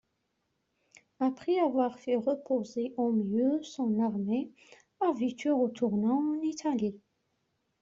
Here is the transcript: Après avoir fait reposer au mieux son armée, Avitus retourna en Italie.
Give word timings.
Après 1.19 1.59
avoir 1.59 1.99
fait 1.99 2.15
reposer 2.15 2.95
au 2.97 3.11
mieux 3.11 3.61
son 3.61 3.99
armée, 4.01 4.49
Avitus 4.99 5.51
retourna 5.53 6.09
en 6.09 6.33
Italie. 6.41 6.99